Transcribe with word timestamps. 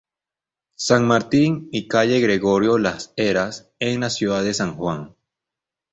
San 0.77 1.05
Martín 1.05 1.69
y 1.71 1.87
Calle 1.87 2.19
Gregorio 2.21 2.79
Las 2.79 3.13
Heras 3.17 3.71
en 3.77 3.99
la 3.99 4.09
Ciudad 4.09 4.41
de 4.43 4.55
San 4.55 4.75
Juan. 4.75 5.13